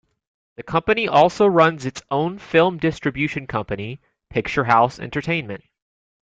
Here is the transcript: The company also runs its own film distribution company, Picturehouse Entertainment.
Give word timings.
The 0.55 0.63
company 0.63 1.07
also 1.07 1.45
runs 1.45 1.85
its 1.85 2.01
own 2.09 2.39
film 2.39 2.79
distribution 2.79 3.45
company, 3.45 4.01
Picturehouse 4.33 4.99
Entertainment. 4.99 5.63